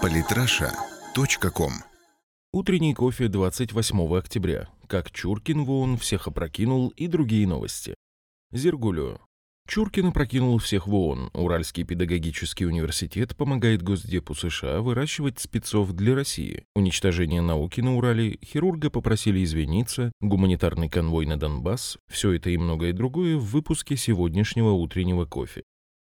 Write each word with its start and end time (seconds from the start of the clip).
Политраша.ком 0.00 1.72
Утренний 2.52 2.94
кофе 2.94 3.28
28 3.28 4.16
октября. 4.16 4.68
Как 4.86 5.10
Чуркин 5.10 5.64
в 5.64 5.70
ООН 5.70 5.98
всех 5.98 6.26
опрокинул 6.28 6.88
и 6.90 7.06
другие 7.06 7.46
новости. 7.46 7.94
Зергулю. 8.50 9.20
Чуркин 9.68 10.06
опрокинул 10.06 10.58
всех 10.58 10.86
в 10.86 10.94
ООН. 10.94 11.30
Уральский 11.34 11.84
педагогический 11.84 12.66
университет 12.66 13.36
помогает 13.36 13.82
Госдепу 13.82 14.34
США 14.34 14.80
выращивать 14.80 15.38
спецов 15.38 15.92
для 15.92 16.14
России. 16.14 16.64
Уничтожение 16.74 17.40
науки 17.40 17.80
на 17.80 17.96
Урале, 17.96 18.38
хирурга 18.44 18.90
попросили 18.90 19.44
извиниться, 19.44 20.12
гуманитарный 20.20 20.88
конвой 20.88 21.26
на 21.26 21.38
Донбасс, 21.38 21.98
все 22.10 22.32
это 22.32 22.50
и 22.50 22.56
многое 22.56 22.92
другое 22.92 23.36
в 23.36 23.44
выпуске 23.44 23.96
сегодняшнего 23.96 24.70
утреннего 24.70 25.24
кофе. 25.26 25.62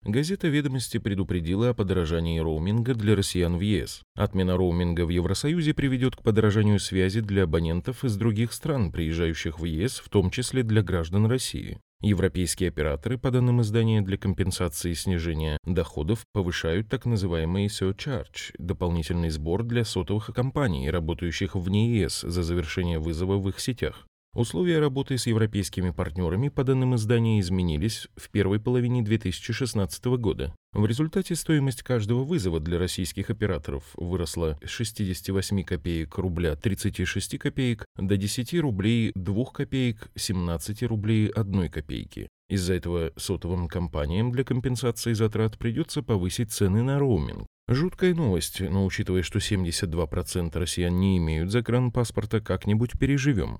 Газета 0.04 0.48
«Ведомости» 0.48 0.98
предупредила 0.98 1.70
о 1.70 1.74
подорожании 1.74 2.38
роуминга 2.38 2.94
для 2.94 3.16
россиян 3.16 3.56
в 3.56 3.60
ЕС. 3.60 4.02
Отмена 4.14 4.56
роуминга 4.56 5.04
в 5.04 5.08
Евросоюзе 5.08 5.74
приведет 5.74 6.14
к 6.14 6.22
подорожанию 6.22 6.78
связи 6.78 7.20
для 7.20 7.42
абонентов 7.44 8.04
из 8.04 8.16
других 8.16 8.52
стран, 8.52 8.92
приезжающих 8.92 9.58
в 9.58 9.64
ЕС, 9.64 9.98
в 9.98 10.08
том 10.08 10.30
числе 10.30 10.62
для 10.62 10.82
граждан 10.82 11.26
России. 11.26 11.78
Европейские 12.00 12.68
операторы, 12.68 13.18
по 13.18 13.32
данным 13.32 13.60
издания, 13.60 14.00
для 14.00 14.16
компенсации 14.16 14.92
снижения 14.92 15.58
доходов 15.64 16.24
повышают 16.32 16.88
так 16.88 17.04
называемый 17.06 17.66
surcharge– 17.66 18.54
дополнительный 18.58 19.30
сбор 19.30 19.64
для 19.64 19.84
сотовых 19.84 20.30
компаний, 20.32 20.88
работающих 20.90 21.56
вне 21.56 21.98
ЕС 21.98 22.20
за 22.20 22.44
завершение 22.44 23.00
вызова 23.00 23.36
в 23.36 23.48
их 23.48 23.58
сетях. 23.58 24.07
Условия 24.34 24.78
работы 24.78 25.18
с 25.18 25.26
европейскими 25.26 25.90
партнерами, 25.90 26.48
по 26.48 26.62
данным 26.62 26.94
издания, 26.94 27.40
изменились 27.40 28.08
в 28.16 28.30
первой 28.30 28.60
половине 28.60 29.02
2016 29.02 30.04
года. 30.18 30.54
В 30.72 30.86
результате 30.86 31.34
стоимость 31.34 31.82
каждого 31.82 32.24
вызова 32.24 32.60
для 32.60 32.78
российских 32.78 33.30
операторов 33.30 33.84
выросла 33.96 34.58
с 34.62 34.68
68 34.68 35.64
копеек 35.64 36.18
рубля 36.18 36.54
36 36.54 37.38
копеек 37.38 37.84
до 37.96 38.16
10 38.16 38.54
рублей 38.60 39.12
2 39.14 39.44
копеек 39.46 40.08
17 40.14 40.82
рублей 40.84 41.28
1 41.28 41.68
копейки. 41.70 42.28
Из-за 42.48 42.74
этого 42.74 43.12
сотовым 43.16 43.66
компаниям 43.66 44.30
для 44.30 44.44
компенсации 44.44 45.14
затрат 45.14 45.58
придется 45.58 46.02
повысить 46.02 46.52
цены 46.52 46.82
на 46.82 46.98
роуминг. 46.98 47.46
Жуткая 47.66 48.14
новость, 48.14 48.60
но 48.60 48.86
учитывая, 48.86 49.22
что 49.22 49.40
72% 49.40 50.58
россиян 50.58 50.98
не 50.98 51.18
имеют 51.18 51.50
загранпаспорта, 51.50 52.40
как-нибудь 52.40 52.98
переживем. 52.98 53.58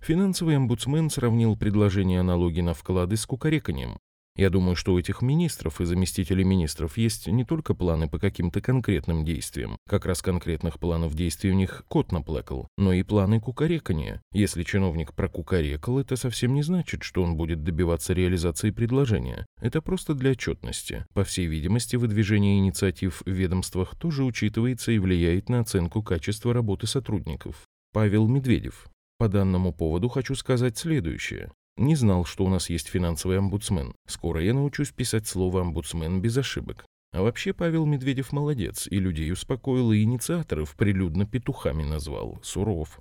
Финансовый 0.00 0.56
омбудсмен 0.56 1.10
сравнил 1.10 1.56
предложение 1.56 2.20
о 2.20 2.24
налоге 2.24 2.62
на 2.62 2.72
вклады 2.72 3.16
с 3.16 3.26
кукареканием. 3.26 3.98
Я 4.34 4.48
думаю, 4.48 4.74
что 4.74 4.94
у 4.94 4.98
этих 4.98 5.20
министров 5.20 5.82
и 5.82 5.84
заместителей 5.84 6.44
министров 6.44 6.96
есть 6.96 7.26
не 7.26 7.44
только 7.44 7.74
планы 7.74 8.08
по 8.08 8.18
каким-то 8.18 8.62
конкретным 8.62 9.22
действиям, 9.22 9.76
как 9.86 10.06
раз 10.06 10.22
конкретных 10.22 10.78
планов 10.78 11.14
действий 11.14 11.50
у 11.50 11.54
них 11.54 11.84
кот 11.88 12.12
наплакал, 12.12 12.66
но 12.78 12.94
и 12.94 13.02
планы 13.02 13.40
кукарекания. 13.40 14.22
Если 14.32 14.62
чиновник 14.62 15.12
прокукарекал, 15.12 15.98
это 15.98 16.16
совсем 16.16 16.54
не 16.54 16.62
значит, 16.62 17.02
что 17.02 17.22
он 17.22 17.36
будет 17.36 17.62
добиваться 17.62 18.14
реализации 18.14 18.70
предложения. 18.70 19.44
Это 19.60 19.82
просто 19.82 20.14
для 20.14 20.30
отчетности. 20.30 21.04
По 21.12 21.24
всей 21.24 21.46
видимости, 21.46 21.96
выдвижение 21.96 22.58
инициатив 22.58 23.20
в 23.26 23.30
ведомствах 23.30 23.94
тоже 23.96 24.24
учитывается 24.24 24.92
и 24.92 24.98
влияет 24.98 25.50
на 25.50 25.60
оценку 25.60 26.02
качества 26.02 26.54
работы 26.54 26.86
сотрудников. 26.86 27.66
Павел 27.92 28.26
Медведев. 28.26 28.88
По 29.20 29.28
данному 29.28 29.74
поводу 29.74 30.08
хочу 30.08 30.34
сказать 30.34 30.78
следующее. 30.78 31.52
Не 31.76 31.94
знал, 31.94 32.24
что 32.24 32.46
у 32.46 32.48
нас 32.48 32.70
есть 32.70 32.88
финансовый 32.88 33.36
омбудсмен. 33.36 33.92
Скоро 34.06 34.42
я 34.42 34.54
научусь 34.54 34.92
писать 34.92 35.26
слово 35.26 35.60
«омбудсмен» 35.60 36.22
без 36.22 36.38
ошибок. 36.38 36.86
А 37.12 37.20
вообще 37.20 37.52
Павел 37.52 37.84
Медведев 37.84 38.32
молодец, 38.32 38.88
и 38.90 38.98
людей 38.98 39.30
успокоил, 39.30 39.92
и 39.92 40.04
инициаторов 40.04 40.74
прилюдно 40.74 41.26
петухами 41.26 41.82
назвал. 41.82 42.40
Суров. 42.42 42.98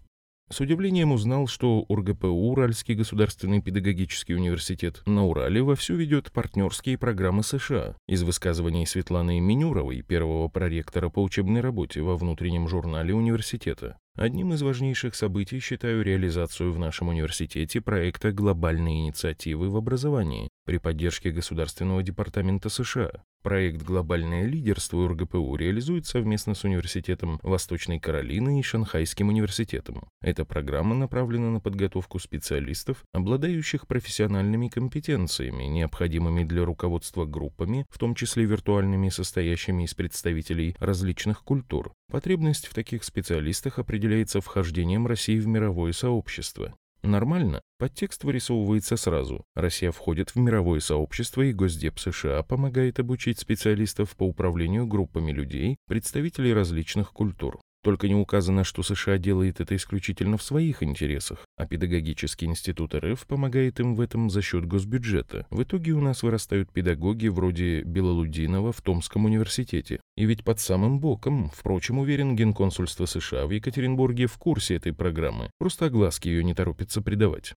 С 0.51 0.59
удивлением 0.59 1.11
узнал, 1.11 1.45
что 1.45 1.85
УрГПУ, 1.87 2.27
Уральский 2.27 2.95
государственный 2.95 3.61
педагогический 3.61 4.33
университет, 4.33 5.03
на 5.05 5.25
Урале 5.25 5.61
вовсю 5.61 5.95
ведет 5.95 6.31
партнерские 6.31 6.97
программы 6.97 7.43
США. 7.43 7.95
Из 8.07 8.23
высказываний 8.23 8.87
Светланы 8.87 9.39
Минюровой, 9.39 10.01
первого 10.01 10.47
проректора 10.47 11.09
по 11.09 11.21
учебной 11.21 11.61
работе 11.61 12.01
во 12.01 12.17
внутреннем 12.17 12.67
журнале 12.67 13.13
университета. 13.13 13.99
Одним 14.15 14.53
из 14.53 14.61
важнейших 14.61 15.15
событий 15.15 15.59
считаю 15.59 16.03
реализацию 16.03 16.71
в 16.73 16.79
нашем 16.79 17.07
университете 17.09 17.79
проекта 17.79 18.31
глобальной 18.31 19.01
инициативы 19.01 19.69
в 19.69 19.77
образовании 19.77 20.49
при 20.65 20.77
поддержке 20.77 21.31
Государственного 21.31 22.03
департамента 22.03 22.69
США. 22.69 23.23
Проект 23.41 23.81
«Глобальное 23.83 24.45
лидерство» 24.45 25.07
РГПУ 25.07 25.55
реализует 25.55 26.05
совместно 26.05 26.55
с 26.55 26.65
Университетом 26.65 27.39
Восточной 27.41 27.97
Каролины 27.97 28.59
и 28.59 28.63
Шанхайским 28.63 29.29
университетом. 29.29 30.09
Эта 30.21 30.43
программа 30.43 30.93
направлена 30.93 31.49
на 31.49 31.61
подготовку 31.61 32.19
специалистов, 32.19 33.05
обладающих 33.13 33.87
профессиональными 33.87 34.67
компетенциями, 34.67 35.63
необходимыми 35.63 36.43
для 36.43 36.65
руководства 36.65 37.25
группами, 37.25 37.85
в 37.89 37.97
том 37.97 38.13
числе 38.13 38.43
виртуальными, 38.43 39.07
состоящими 39.07 39.83
из 39.83 39.93
представителей 39.93 40.75
различных 40.77 41.41
культур. 41.45 41.93
Потребность 42.11 42.67
в 42.67 42.73
таких 42.73 43.05
специалистах 43.05 43.79
определяется 43.79 44.08
вхождением 44.41 45.07
России 45.07 45.39
в 45.39 45.47
мировое 45.47 45.91
сообщество. 45.93 46.75
Нормально? 47.01 47.61
Подтекст 47.77 48.23
вырисовывается 48.23 48.97
сразу. 48.97 49.45
Россия 49.55 49.91
входит 49.91 50.31
в 50.31 50.35
мировое 50.35 50.81
сообщество, 50.81 51.41
и 51.43 51.53
Госдеп 51.53 51.97
США 51.97 52.43
помогает 52.43 52.99
обучить 52.99 53.39
специалистов 53.39 54.15
по 54.17 54.23
управлению 54.23 54.85
группами 54.85 55.31
людей, 55.31 55.77
представителей 55.87 56.53
различных 56.53 57.11
культур. 57.13 57.61
Только 57.81 58.09
не 58.09 58.15
указано, 58.15 58.65
что 58.65 58.83
США 58.83 59.17
делает 59.17 59.61
это 59.61 59.75
исключительно 59.75 60.37
в 60.37 60.43
своих 60.43 60.83
интересах, 60.83 61.45
а 61.55 61.65
Педагогический 61.65 62.45
институт 62.45 62.93
РФ 62.93 63.25
помогает 63.25 63.79
им 63.79 63.95
в 63.95 64.01
этом 64.01 64.29
за 64.29 64.41
счет 64.41 64.65
госбюджета. 64.65 65.47
В 65.49 65.63
итоге 65.63 65.93
у 65.93 66.01
нас 66.01 66.21
вырастают 66.21 66.71
педагоги 66.73 67.27
вроде 67.27 67.83
Белолудинова 67.83 68.73
в 68.73 68.81
Томском 68.81 69.25
университете. 69.25 70.01
И 70.17 70.25
ведь 70.25 70.43
под 70.43 70.59
самым 70.59 70.99
боком, 70.99 71.49
впрочем, 71.53 71.99
уверен, 71.99 72.35
Генконсульство 72.35 73.05
США 73.05 73.45
в 73.45 73.51
Екатеринбурге 73.51 74.27
в 74.27 74.37
курсе 74.37 74.75
этой 74.75 74.91
программы, 74.91 75.49
просто 75.57 75.85
огласки 75.85 76.27
ее 76.27 76.43
не 76.43 76.53
торопится 76.53 77.01
придавать. 77.01 77.53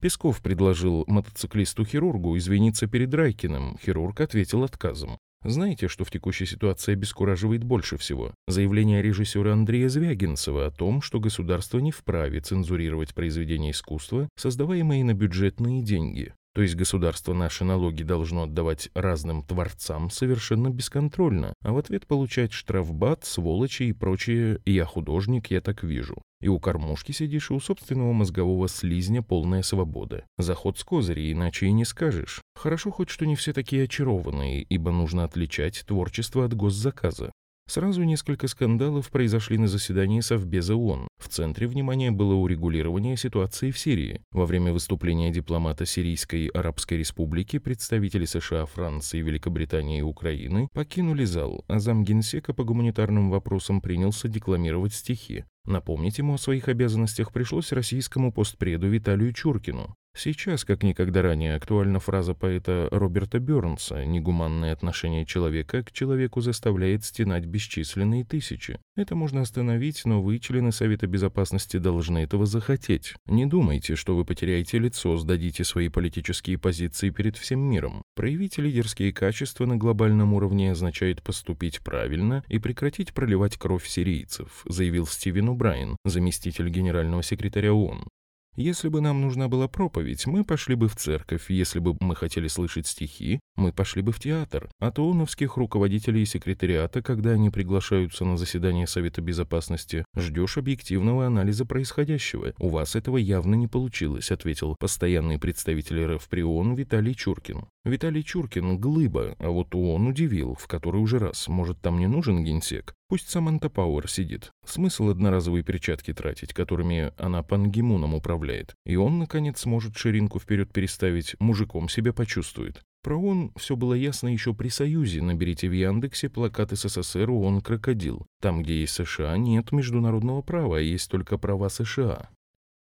Песков 0.00 0.42
предложил 0.42 1.04
мотоциклисту-хирургу 1.08 2.36
извиниться 2.36 2.86
перед 2.86 3.12
Райкиным. 3.14 3.78
Хирург 3.82 4.20
ответил 4.20 4.62
отказом. 4.62 5.18
Знаете, 5.48 5.86
что 5.86 6.04
в 6.04 6.10
текущей 6.10 6.44
ситуации 6.44 6.92
обескураживает 6.92 7.62
больше 7.62 7.96
всего? 7.96 8.34
Заявление 8.48 9.00
режиссера 9.00 9.52
Андрея 9.52 9.88
Звягинцева 9.88 10.66
о 10.66 10.70
том, 10.72 11.00
что 11.00 11.20
государство 11.20 11.78
не 11.78 11.92
вправе 11.92 12.40
цензурировать 12.40 13.14
произведения 13.14 13.70
искусства, 13.70 14.28
создаваемые 14.36 15.04
на 15.04 15.14
бюджетные 15.14 15.82
деньги. 15.82 16.34
То 16.56 16.62
есть 16.62 16.74
государство 16.74 17.32
наши 17.32 17.64
налоги 17.64 18.02
должно 18.02 18.44
отдавать 18.44 18.88
разным 18.94 19.44
творцам 19.44 20.10
совершенно 20.10 20.68
бесконтрольно, 20.68 21.52
а 21.62 21.72
в 21.72 21.78
ответ 21.78 22.08
получать 22.08 22.52
штрафбат, 22.52 23.24
сволочи 23.24 23.84
и 23.84 23.92
прочее 23.92 24.60
«я 24.64 24.84
художник, 24.84 25.50
я 25.52 25.60
так 25.60 25.84
вижу». 25.84 26.22
И 26.40 26.48
у 26.48 26.58
кормушки 26.58 27.12
сидишь, 27.12 27.50
и 27.50 27.54
у 27.54 27.60
собственного 27.60 28.12
мозгового 28.12 28.68
слизня 28.68 29.22
полная 29.22 29.62
свобода. 29.62 30.24
Заход 30.36 30.78
с 30.78 30.84
козырей, 30.84 31.32
иначе 31.32 31.66
и 31.66 31.72
не 31.72 31.84
скажешь. 31.84 32.42
Хорошо 32.54 32.90
хоть, 32.90 33.08
что 33.08 33.24
не 33.24 33.36
все 33.36 33.52
такие 33.52 33.84
очарованные, 33.84 34.62
ибо 34.62 34.90
нужно 34.90 35.24
отличать 35.24 35.84
творчество 35.86 36.44
от 36.44 36.54
госзаказа. 36.54 37.32
Сразу 37.68 38.04
несколько 38.04 38.46
скандалов 38.46 39.10
произошли 39.10 39.58
на 39.58 39.66
заседании 39.66 40.20
Совбеза 40.20 40.76
ООН. 40.76 41.08
В 41.18 41.28
центре 41.28 41.66
внимания 41.66 42.12
было 42.12 42.34
урегулирование 42.34 43.16
ситуации 43.16 43.72
в 43.72 43.78
Сирии. 43.78 44.20
Во 44.30 44.46
время 44.46 44.72
выступления 44.72 45.32
дипломата 45.32 45.84
Сирийской 45.84 46.46
Арабской 46.48 46.98
Республики 46.98 47.58
представители 47.58 48.24
США, 48.24 48.66
Франции, 48.66 49.20
Великобритании 49.20 49.98
и 49.98 50.02
Украины 50.02 50.68
покинули 50.74 51.24
зал, 51.24 51.64
а 51.66 51.80
замгенсека 51.80 52.54
по 52.54 52.62
гуманитарным 52.62 53.30
вопросам 53.30 53.80
принялся 53.80 54.28
декламировать 54.28 54.94
стихи. 54.94 55.44
Напомнить 55.66 56.18
ему 56.18 56.34
о 56.34 56.38
своих 56.38 56.68
обязанностях 56.68 57.32
пришлось 57.32 57.72
российскому 57.72 58.32
постпреду 58.32 58.88
Виталию 58.88 59.32
Чуркину. 59.32 59.96
Сейчас, 60.18 60.64
как 60.64 60.82
никогда 60.82 61.20
ранее, 61.20 61.56
актуальна 61.56 62.00
фраза 62.00 62.32
поэта 62.32 62.88
Роберта 62.90 63.38
Бёрнса 63.38 64.02
«Негуманное 64.06 64.72
отношение 64.72 65.26
человека 65.26 65.82
к 65.82 65.92
человеку 65.92 66.40
заставляет 66.40 67.04
стенать 67.04 67.44
бесчисленные 67.44 68.24
тысячи». 68.24 68.78
Это 68.96 69.14
можно 69.14 69.42
остановить, 69.42 70.06
но 70.06 70.22
вы, 70.22 70.38
члены 70.38 70.72
Совета 70.72 71.06
Безопасности, 71.06 71.76
должны 71.76 72.20
этого 72.20 72.46
захотеть. 72.46 73.12
Не 73.26 73.44
думайте, 73.44 73.94
что 73.94 74.16
вы 74.16 74.24
потеряете 74.24 74.78
лицо, 74.78 75.18
сдадите 75.18 75.64
свои 75.64 75.90
политические 75.90 76.56
позиции 76.56 77.10
перед 77.10 77.36
всем 77.36 77.60
миром. 77.60 78.02
Проявить 78.14 78.56
лидерские 78.56 79.12
качества 79.12 79.66
на 79.66 79.76
глобальном 79.76 80.32
уровне 80.32 80.72
означает 80.72 81.22
поступить 81.22 81.80
правильно 81.82 82.42
и 82.48 82.58
прекратить 82.58 83.12
проливать 83.12 83.58
кровь 83.58 83.86
сирийцев, 83.86 84.62
заявил 84.64 85.06
Стивен 85.06 85.50
Убрайен, 85.50 85.98
заместитель 86.06 86.70
генерального 86.70 87.22
секретаря 87.22 87.74
ООН. 87.74 88.08
Если 88.56 88.88
бы 88.88 89.02
нам 89.02 89.20
нужна 89.20 89.48
была 89.48 89.68
проповедь, 89.68 90.26
мы 90.26 90.42
пошли 90.42 90.76
бы 90.76 90.88
в 90.88 90.96
церковь. 90.96 91.50
Если 91.50 91.78
бы 91.78 91.94
мы 92.00 92.16
хотели 92.16 92.48
слышать 92.48 92.86
стихи, 92.86 93.38
мы 93.54 93.70
пошли 93.70 94.00
бы 94.00 94.12
в 94.12 94.18
театр. 94.18 94.70
А 94.78 94.90
то 94.90 95.06
ООНовских 95.06 95.58
руководителей 95.58 96.22
и 96.22 96.26
секретариата, 96.26 97.02
когда 97.02 97.32
они 97.32 97.50
приглашаются 97.50 98.24
на 98.24 98.38
заседание 98.38 98.86
Совета 98.86 99.20
Безопасности, 99.20 100.06
ждешь 100.16 100.56
объективного 100.56 101.26
анализа 101.26 101.66
происходящего. 101.66 102.54
У 102.58 102.70
вас 102.70 102.96
этого 102.96 103.18
явно 103.18 103.56
не 103.56 103.68
получилось, 103.68 104.30
ответил 104.30 104.74
постоянный 104.80 105.38
представитель 105.38 106.14
РФ 106.14 106.26
при 106.26 106.42
ООН 106.42 106.76
Виталий 106.76 107.14
Чуркин. 107.14 107.66
Виталий 107.84 108.24
Чуркин– 108.24 108.78
глыба, 108.80 109.36
а 109.38 109.50
вот 109.50 109.74
ООН 109.74 110.06
удивил, 110.06 110.54
в 110.54 110.66
который 110.66 111.02
уже 111.02 111.18
раз. 111.18 111.46
Может, 111.46 111.82
там 111.82 111.98
не 111.98 112.06
нужен 112.06 112.42
генсек? 112.42 112.94
Пусть 113.08 113.28
Саманта 113.28 113.70
Пауэр 113.70 114.10
сидит. 114.10 114.50
Смысл 114.64 115.10
одноразовые 115.10 115.62
перчатки 115.62 116.12
тратить, 116.12 116.52
которыми 116.52 117.12
она 117.16 117.44
пангимуном 117.44 118.14
управляет. 118.14 118.74
И 118.84 118.96
он, 118.96 119.20
наконец, 119.20 119.60
сможет 119.60 119.96
ширинку 119.96 120.40
вперед 120.40 120.72
переставить, 120.72 121.36
мужиком 121.38 121.88
себя 121.88 122.12
почувствует. 122.12 122.82
Про 123.04 123.16
ООН 123.16 123.52
все 123.56 123.76
было 123.76 123.94
ясно 123.94 124.26
еще 124.26 124.54
при 124.54 124.68
Союзе. 124.68 125.22
Наберите 125.22 125.68
в 125.68 125.72
Яндексе 125.72 126.28
плакат 126.28 126.72
СССР 126.72 127.30
ООН 127.30 127.60
«Крокодил». 127.60 128.26
Там, 128.40 128.64
где 128.64 128.80
есть 128.80 128.94
США, 128.94 129.36
нет 129.36 129.70
международного 129.70 130.42
права, 130.42 130.78
а 130.78 130.80
есть 130.80 131.08
только 131.08 131.38
права 131.38 131.68
США. 131.68 132.30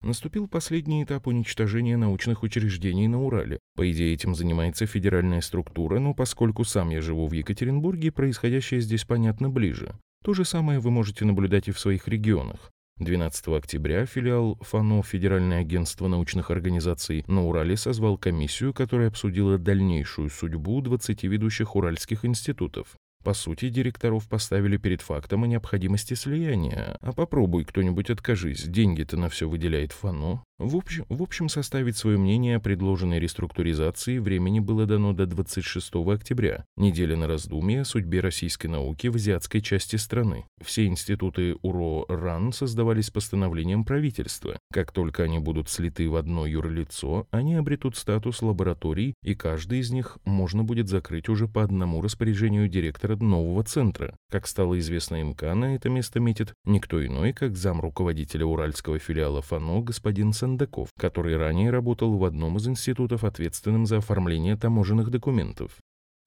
Наступил 0.03 0.47
последний 0.47 1.03
этап 1.03 1.27
уничтожения 1.27 1.97
научных 1.97 2.43
учреждений 2.43 3.09
на 3.09 3.21
Урале. 3.21 3.59
По 3.75 3.89
идее, 3.91 4.13
этим 4.13 4.35
занимается 4.35 4.85
федеральная 4.85 5.41
структура, 5.41 5.99
но 5.99 6.13
поскольку 6.13 6.63
сам 6.63 6.91
я 6.91 7.01
живу 7.01 7.27
в 7.27 7.33
Екатеринбурге, 7.33 8.13
происходящее 8.13 8.79
здесь 8.79 9.03
понятно 9.03 9.49
ближе. 9.49 9.93
То 10.23 10.33
же 10.33 10.45
самое 10.45 10.79
вы 10.79 10.89
можете 10.89 11.25
наблюдать 11.25 11.67
и 11.67 11.71
в 11.71 11.79
своих 11.79 12.07
регионах. 12.07 12.71
12 12.99 13.47
октября 13.47 14.05
филиал 14.05 14.57
ФАНО 14.61 15.03
Федеральное 15.03 15.59
агентство 15.59 16.07
научных 16.07 16.49
организаций 16.49 17.25
на 17.27 17.43
Урале 17.43 17.75
созвал 17.75 18.17
комиссию, 18.17 18.73
которая 18.73 19.09
обсудила 19.09 19.57
дальнейшую 19.57 20.29
судьбу 20.29 20.79
20 20.79 21.23
ведущих 21.23 21.75
уральских 21.75 22.23
институтов. 22.23 22.95
По 23.23 23.33
сути, 23.33 23.69
директоров 23.69 24.27
поставили 24.27 24.77
перед 24.77 25.01
фактом 25.01 25.43
о 25.43 25.47
необходимости 25.47 26.13
слияния. 26.13 26.97
А 27.01 27.13
попробуй 27.13 27.65
кто-нибудь 27.65 28.09
откажись, 28.09 28.63
деньги-то 28.63 29.17
на 29.17 29.29
все 29.29 29.49
выделяет 29.49 29.91
ФАНО. 29.91 30.43
В 30.59 30.75
общем, 30.75 31.05
в 31.09 31.23
общем, 31.23 31.49
составить 31.49 31.97
свое 31.97 32.19
мнение 32.19 32.57
о 32.57 32.59
предложенной 32.59 33.19
реструктуризации 33.19 34.19
времени 34.19 34.59
было 34.59 34.85
дано 34.85 35.11
до 35.11 35.25
26 35.25 35.95
октября, 35.95 36.65
неделя 36.77 37.17
на 37.17 37.27
раздумье 37.27 37.81
о 37.81 37.85
судьбе 37.85 38.19
российской 38.19 38.67
науки 38.67 39.07
в 39.07 39.15
азиатской 39.15 39.61
части 39.61 39.95
страны. 39.95 40.45
Все 40.61 40.85
институты 40.85 41.55
УРО-РАН 41.63 42.53
создавались 42.53 43.09
постановлением 43.09 43.83
правительства. 43.83 44.59
Как 44.71 44.91
только 44.91 45.23
они 45.23 45.39
будут 45.39 45.69
слиты 45.69 46.07
в 46.07 46.15
одно 46.15 46.45
юрлицо, 46.45 47.27
они 47.31 47.55
обретут 47.55 47.97
статус 47.97 48.43
лабораторий, 48.43 49.15
и 49.23 49.33
каждый 49.33 49.79
из 49.79 49.89
них 49.89 50.19
можно 50.23 50.63
будет 50.63 50.87
закрыть 50.87 51.29
уже 51.29 51.47
по 51.47 51.63
одному 51.63 51.99
распоряжению 51.99 52.67
директора 52.67 53.15
нового 53.15 53.63
центра. 53.63 54.15
Как 54.29 54.45
стало 54.45 54.77
известно 54.77 55.23
МК, 55.23 55.55
на 55.55 55.75
это 55.75 55.89
место 55.89 56.19
метит 56.19 56.53
никто 56.63 57.03
иной, 57.03 57.33
как 57.33 57.57
зам 57.57 57.81
руководителя 57.81 58.45
уральского 58.45 58.99
филиала 58.99 59.41
ФАНО 59.41 59.81
господин 59.81 60.31
Сандаков, 60.43 60.89
который 60.99 61.37
ранее 61.37 61.69
работал 61.69 62.17
в 62.17 62.25
одном 62.25 62.57
из 62.57 62.67
институтов, 62.67 63.23
ответственным 63.23 63.85
за 63.85 63.99
оформление 63.99 64.57
таможенных 64.57 65.09
документов. 65.09 65.77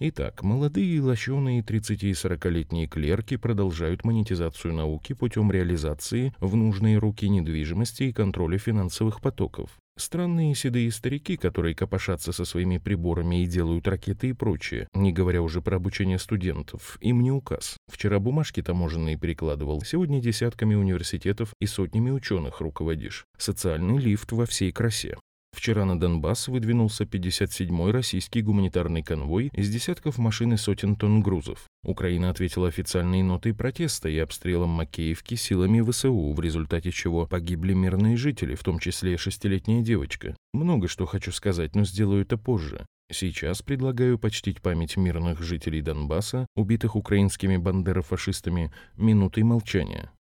Итак, 0.01 0.43
молодые 0.43 1.03
лощеные 1.03 1.61
30- 1.61 1.99
и 2.01 2.13
40-летние 2.13 2.87
клерки 2.87 3.37
продолжают 3.37 4.07
монетизацию 4.07 4.73
науки 4.73 5.13
путем 5.13 5.53
реализации 5.53 6.35
в 6.41 6.57
нужные 6.57 6.97
руки 6.97 7.29
недвижимости 7.29 8.05
и 8.05 8.13
контроля 8.15 8.57
финансовых 8.57 9.21
потоков. 9.21 9.77
Странные 9.99 10.55
седые 10.55 10.93
старики, 10.93 11.39
которые 11.39 11.75
копошатся 11.75 12.33
со 12.33 12.45
своими 12.45 12.77
приборами 12.77 13.43
и 13.43 13.47
делают 13.47 13.89
ракеты 13.89 14.29
и 14.29 14.33
прочее, 14.35 14.89
не 14.93 15.11
говоря 15.11 15.41
уже 15.41 15.63
про 15.63 15.77
обучение 15.77 16.19
студентов, 16.19 16.99
им 17.01 17.23
не 17.23 17.33
указ. 17.33 17.79
Вчера 17.89 18.19
бумажки 18.19 18.63
таможенные 18.63 19.17
перекладывал, 19.17 19.83
сегодня 19.83 20.21
десятками 20.21 20.75
университетов 20.75 21.55
и 21.61 21.67
сотнями 21.67 22.11
ученых 22.11 22.61
руководишь. 22.61 23.25
Социальный 23.39 23.97
лифт 23.97 24.33
во 24.33 24.45
всей 24.45 24.71
красе. 24.71 25.17
Вчера 25.57 25.87
на 25.87 25.99
Донбасс 25.99 26.49
выдвинулся 26.49 27.05
57-й 27.05 27.91
российский 27.91 28.43
гуманитарный 28.43 29.03
конвой 29.03 29.49
из 29.55 29.71
десятков 29.71 30.19
машин 30.19 30.53
и 30.53 30.59
сотен 30.59 30.97
тонн 30.97 31.23
грузов. 31.23 31.65
Украина 31.83 32.29
ответила 32.29 32.69
официальной 32.69 33.23
нотой 33.23 33.55
протеста 33.55 34.11
и 34.11 34.19
обстрелом 34.19 34.69
Макеевки 34.69 35.35
силами 35.35 35.81
ВСУ, 35.81 36.35
в 36.35 36.41
результате 36.41 36.91
чего 36.93 37.27
погибли 37.27 37.73
мирные 37.73 38.19
жители, 38.19 38.55
в 38.55 38.63
том 38.63 38.79
числе 38.79 39.17
шестилетняя 39.17 39.83
девочка. 39.83 40.37
Много 40.53 40.89
что 40.89 41.07
хочу 41.07 41.33
сказать, 41.33 41.75
но 41.75 41.85
сделаю 41.85 42.21
это 42.21 42.37
позже. 42.37 42.85
Сейчас 43.11 43.63
предлагаю 43.63 44.19
почтить 44.19 44.61
память 44.61 44.99
мирных 44.99 45.41
жителей 45.41 45.81
Донбасса, 45.81 46.47
убитых 46.55 46.97
украинскими 46.97 47.57
бандерофашистами, 47.57 48.75
минутой 48.99 49.43
молчания. 49.43 50.13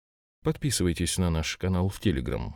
Подписывайтесь 0.45 1.17
на 1.17 1.29
наш 1.29 1.57
канал 1.57 1.89
в 1.89 1.99
Телеграм. 1.99 2.55